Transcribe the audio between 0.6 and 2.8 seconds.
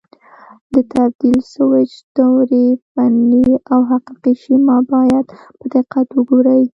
د تبدیل سویچ دورې